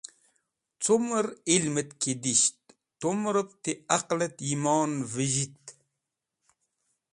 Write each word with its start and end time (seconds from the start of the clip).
Cumẽr 0.83 1.27
ilmẽt 1.55 1.89
ki 2.01 2.13
disht 2.23 2.59
tumrẽb 2.99 3.49
ti 3.63 3.71
aqlẽt 3.95 4.35
yimon 4.47 4.91
vẽzhit. 5.13 5.63